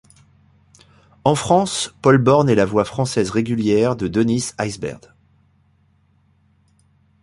En 1.25 1.35
France, 1.35 1.93
Paul 2.01 2.17
Borne 2.17 2.49
est 2.49 2.55
la 2.55 2.65
voix 2.65 2.85
française 2.85 3.29
régulière 3.29 3.95
de 3.95 4.07
Dennis 4.07 4.49
Haysbert. 4.57 5.13